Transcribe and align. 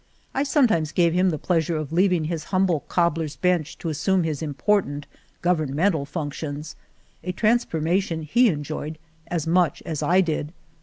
I 0.33 0.41
sometimes 0.41 0.91
gave 0.91 1.13
him 1.13 1.29
the 1.29 1.37
pleasure 1.37 1.77
of 1.77 1.93
leaving 1.93 2.23
his 2.23 2.45
humble 2.45 2.79
cobbler's 2.87 3.35
bench 3.35 3.77
to 3.77 3.89
assume 3.89 4.23
his 4.23 4.41
im 4.41 4.55
portant 4.55 5.05
governmental 5.43 6.05
functions— 6.07 6.75
a 7.23 7.31
trans 7.31 7.65
formation 7.65 8.23
he 8.23 8.47
enjoyed 8.47 8.97
as 9.27 9.45
much 9.45 9.83
as 9.85 10.01
I 10.01 10.21
did. 10.21 10.53